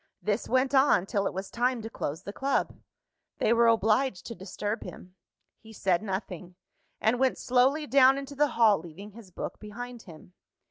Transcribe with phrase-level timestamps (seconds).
[0.19, 2.81] This went on till it was time to close the Club.
[3.37, 5.13] They were obliged to disturb him.
[5.59, 6.55] He said nothing;
[6.99, 10.33] and went slowly down into the hall, leaving his book behind him.